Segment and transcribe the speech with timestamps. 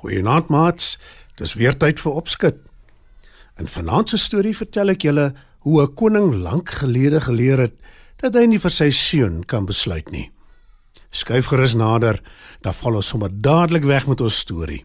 [0.00, 0.94] Goeienaand maats.
[1.36, 2.56] Dis weer tyd vir opskud.
[3.60, 5.26] In vanaand se storie vertel ek julle
[5.66, 7.76] hoe 'n koning lank gelede geleer het
[8.16, 10.30] dat hy nie vir sy seun kan besluit nie.
[11.10, 12.22] Skuif gerus nader,
[12.62, 14.84] dan val ons sommer dadelik weg met ons storie.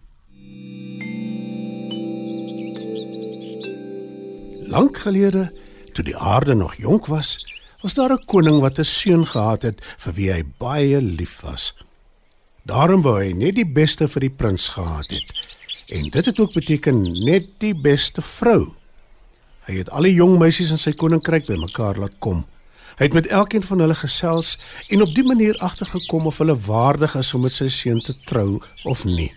[4.67, 5.51] Lank gelede,
[5.93, 7.37] toe die aarde nog jonk was,
[7.81, 11.73] was daar 'n koning wat 'n seun gehad het vir wie hy baie lief was.
[12.65, 15.57] Daarom wou hy net die beste vir die prins gehad het.
[15.93, 18.73] En dit het ook beteken net die beste vrou.
[19.69, 22.41] Hy het al die jong meisies in sy koninkryk bymekaar laat kom.
[22.97, 24.55] Hy het met elkeen van hulle gesels
[24.89, 28.57] en op die manier agtergekom of hulle waardig is om met sy seun te trou
[28.89, 29.29] of nie.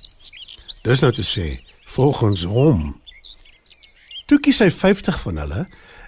[0.86, 1.50] Dis nou te sê,
[1.98, 2.94] volgens hom.
[4.28, 5.66] Toe kies hy 50 van hulle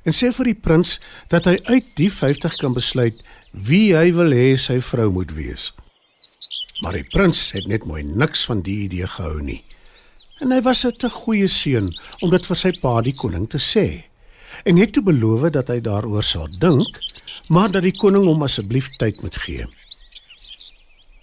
[0.08, 0.96] en sê vir die prins
[1.28, 3.20] dat hy uit die 50 kan besluit
[3.52, 5.68] wie hy wil hê sy vrou moet wees.
[6.80, 9.60] Maar die prins het net mooi niks van die idee gehou nie.
[10.40, 13.58] En hy was 'n te goeie seun om dit vir sy pa die koning te
[13.58, 14.04] sê.
[14.64, 16.98] En het toe beloof dat hy daaroor sal dink,
[17.48, 19.66] maar dat die koning hom asseblief tyd moet gee.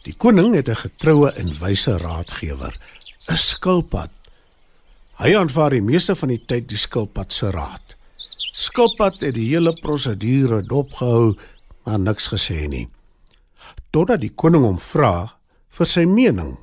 [0.03, 2.73] Die koning het 'n getroue en wyse raadgewer,
[3.30, 4.11] 'n skilpad.
[5.17, 7.95] Hy aanvaar die meeste van die tyd die skilpad se raad.
[8.52, 11.35] Skilpad het die hele prosedure dopgehou,
[11.85, 12.88] maar niks gesê nie.
[13.91, 15.37] Totdat die koning hom vra
[15.77, 16.55] vir sy mening.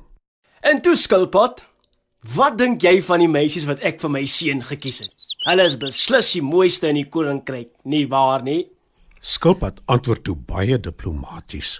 [0.65, 1.63] En toe skilpad,
[2.35, 5.13] wat dink jy van die meisies wat ek vir my seun gekies het?
[5.45, 8.65] Hulle is beslis die mooiste in die koninkryk, nie waar nie?
[9.21, 11.79] Skilpad antwoord toe baie diplomaties.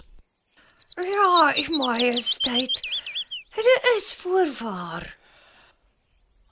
[0.96, 2.78] Ja, ek majesteit.
[3.56, 5.08] Dit is voorwaar.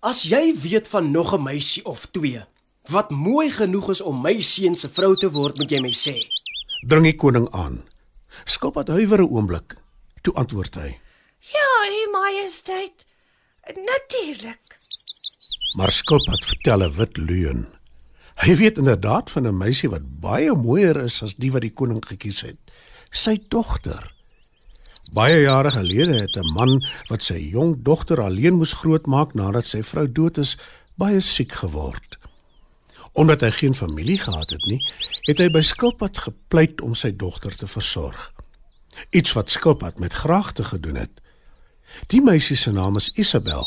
[0.04, 2.42] As jy weet van nog 'n meisie of twee
[2.90, 6.20] wat mooi genoeg is om my seun se vrou te word, moet jy my sê.
[6.86, 7.82] Dring die koning aan.
[8.44, 9.83] Skilpad huiwer 'n oomblik.
[10.24, 10.90] Toe antwoord hy:
[11.52, 13.06] Ja, u majesteit.
[13.64, 14.76] Natuurlik.
[15.76, 17.68] Maar Skilpad vertel 'n wit leuen.
[18.34, 22.04] Hy weet inderdaad van 'n meisie wat baie mooier is as die wat die koning
[22.06, 22.60] gekies het.
[23.10, 24.12] Sy dogter.
[25.12, 29.82] Baie jare gelede het 'n man wat sy jong dogter alleen moes grootmaak nadat sy
[29.82, 30.56] vrou dood is,
[30.96, 32.18] baie siek geword.
[33.12, 34.80] Omdat hy geen familie gehad het nie,
[35.20, 38.33] het hy by Skilpad gepleit om sy dogter te versorg.
[39.10, 41.22] Iets wat Skilpad met graagte gedoen het.
[42.06, 43.66] Die meisie se naam is Isabel.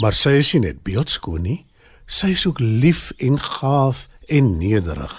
[0.00, 1.60] Maar sy is nie net beeldskoon nie,
[2.06, 5.14] sy is ook lief en gaaf en nederig.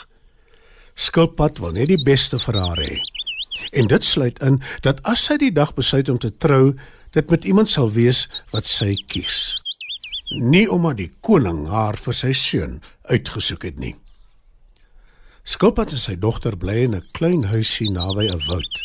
[0.95, 2.97] Skilpad wil net die beste vir haar hê.
[3.73, 6.73] En dit sluit in dat as sy die dag besluit om te trou,
[7.13, 9.55] dit met iemand sal wees wat sy kies.
[10.31, 13.95] Nie omdat die koning haar vir sy seun uitgesoek het nie.
[15.47, 18.75] Skilpad en sy dogter bly in 'n klein huisie naby 'n woud.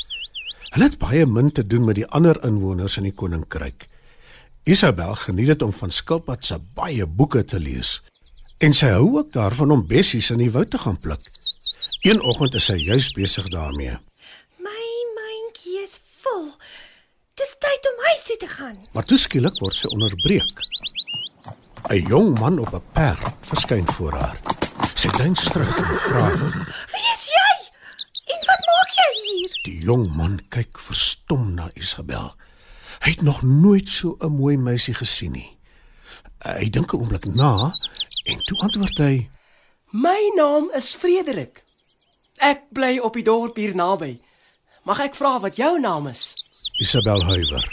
[0.72, 3.84] Hulle het baie min te doen met die ander inwoners in die koninkryk.
[4.64, 7.98] Isabel geniet dit om van Skilpad se baie boeke te lees
[8.62, 11.24] en sy hou ook daarvan om bessies in die woud te gaan pluk.
[12.06, 13.98] Een oggend is sy juis besig daarmee.
[14.62, 14.84] My
[15.18, 16.46] mandjie is vol.
[17.36, 18.76] Dis tyd om huis toe te gaan.
[18.94, 20.62] Maar toe skielik word sy onderbreek.
[21.90, 24.38] 'n Jong man op 'n perd verskyn voor haar.
[24.94, 26.24] Sy duins terug en vra:
[26.94, 27.52] Wie is jy?
[28.32, 29.51] En wat maak jy hier?
[29.62, 32.32] Die jong man kyk verstom na Isabel.
[33.02, 35.58] Hy het nog nooit so 'n mooi meisie gesien nie.
[36.42, 37.74] Hy dink 'n oomblik na
[38.24, 39.30] en toe antwoord hy:
[39.90, 41.62] My naam is Frederik.
[42.36, 44.20] Ek bly op die dorp hier naby.
[44.84, 46.34] Mag ek vra wat jou naam is?
[46.80, 47.64] Isabel huiwer.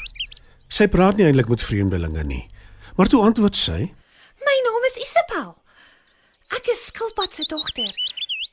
[0.67, 2.45] Sy praat nie eintlik met vreemdelinge nie,
[2.95, 3.79] maar toe antwoord sy:
[4.45, 5.57] My naam is Isabel.
[6.53, 7.93] Ek is Skilpad se dogter,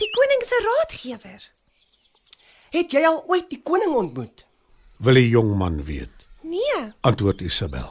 [0.01, 1.43] die koning se raadgewer.
[2.77, 4.45] Het jy al ooit die koning ontmoet?
[5.01, 7.89] "Wil die jong man weet?" Nee, antwoord Isabel.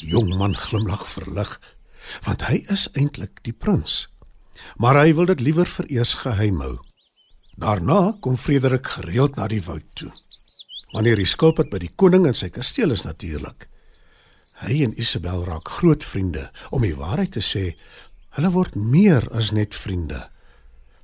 [0.00, 1.60] Die jong man glimlag verlig,
[2.24, 4.08] want hy is eintlik die prins.
[4.76, 6.78] Maar hy wil dit liewer vereers geheim hou.
[7.56, 10.12] Daarna kom Frederik gereeld na die woud toe.
[10.92, 13.68] Wanneer die skilpad by die koning in sy kasteel is natuurlik.
[14.60, 16.50] Hy en Isabel raak groot vriende.
[16.70, 17.76] Om die waarheid te sê,
[18.36, 20.28] hulle word meer as net vriende.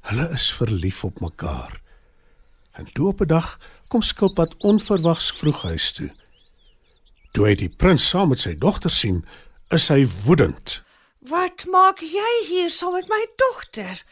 [0.00, 1.81] Hulle is verlief op mekaar.
[2.72, 3.58] En toe op 'n dag
[3.88, 6.10] kom Skilpad onverwags vroeg huis toe.
[7.32, 9.24] Toe hy die prins saam met sy dogter sien,
[9.69, 10.82] is hy woedend.
[11.19, 14.02] Wat maak jy hier saam met my dogter?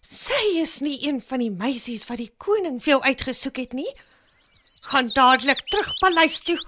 [0.00, 3.90] Sy is nie een van die meisies wat die koning vir jou uitgesoek het nie.
[4.80, 6.58] Gaan dadelik terug paleis toe.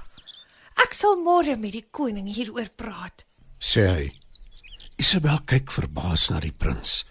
[0.82, 3.24] Ek sal môre met die koning hieroor praat.
[3.58, 4.12] sê hy.
[4.96, 7.04] Isabel kyk verbaas na die prins.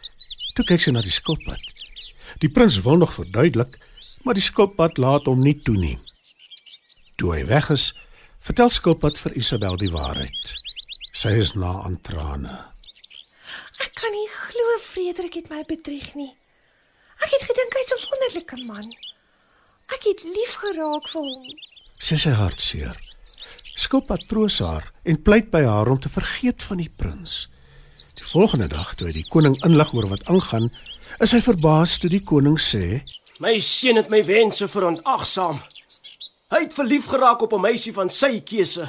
[0.55, 1.61] Toe kyk sy na die skilpad.
[2.41, 3.77] Die prins wil nog verduidelik,
[4.25, 5.97] maar die skilpad laat hom nie toe nie.
[7.15, 7.91] Toe hy weg is,
[8.43, 10.55] vertel skilpad vir Isabel die waarheid.
[11.15, 12.57] Sy is na aan trane.
[13.85, 16.33] Ek kan nie glo Frederik het my bedrieg nie.
[17.23, 18.87] Ek het gedink hy's 'n wonderlike man.
[19.93, 21.47] Ek het lief geraak vir hom.
[21.99, 22.97] Sy sy hartseer.
[23.75, 27.47] Skilpad troos haar en pleit by haar om te vergeet van die prins.
[28.15, 30.69] Die volgende dag toe hy die koning inlig oor wat aangaan,
[31.19, 33.03] is hy verbaas toe die koning sê:
[33.43, 35.57] My seun het my wense verontagsaam.
[36.53, 38.87] Hy het verlief geraak op 'n meisie van sy keuse,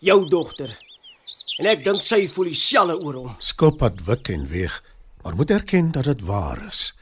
[0.00, 0.78] jou dogter.
[1.58, 3.34] En ek dink sy voel dieselfde oor hom.
[3.38, 4.82] Skilpad wik en weeg,
[5.22, 6.94] maar moet erken dat dit waar is.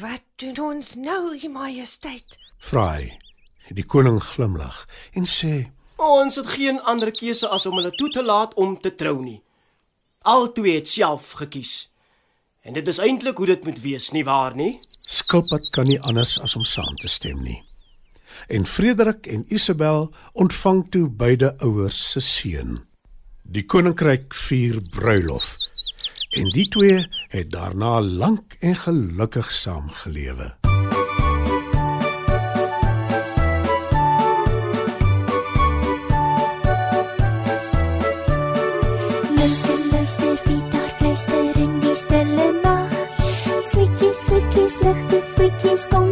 [0.00, 2.38] Wat doen ons nou, U Majesteit?
[2.58, 3.18] Vra hy.
[3.68, 8.22] Die koning glimlag en sê: Ons het geen ander keuse as om hulle toe te
[8.22, 9.42] laat om te trou nie.
[10.22, 11.90] Albei het self gekies.
[12.62, 14.78] En dit is eintlik hoe dit moet wees, nie waar nie?
[15.06, 17.60] Skilpad kan nie anders as om saam te stem nie.
[18.50, 22.80] En Frederik en Isabel ontvang toe beide ouers se seun.
[23.42, 25.54] Die koninkryk vier bruilof
[26.36, 27.00] en die twee
[27.32, 30.65] het daarna lank en gelukkig saamgelewe.
[44.86, 46.05] esperto fui que escondi.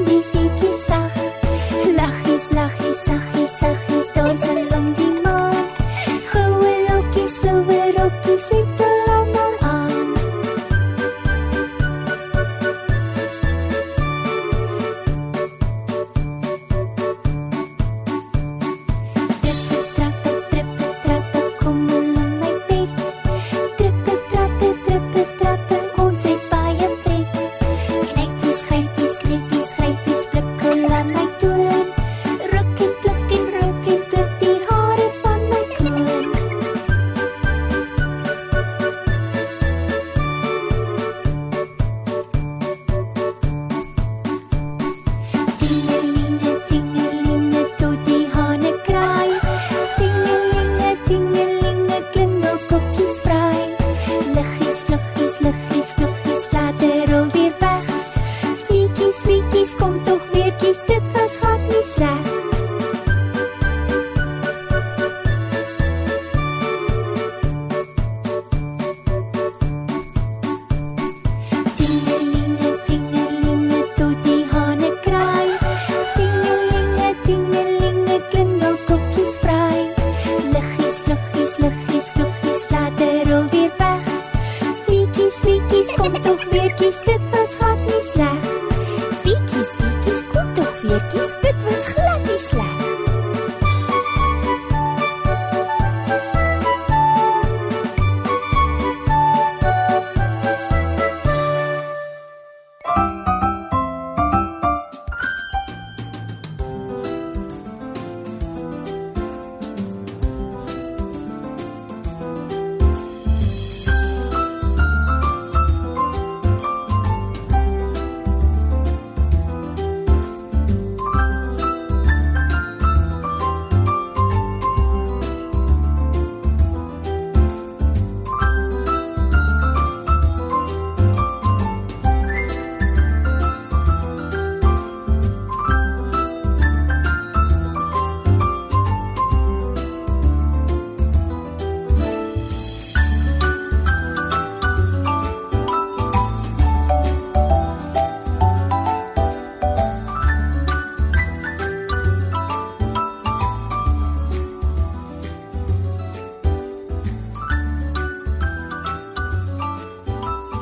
[78.60, 79.03] 有个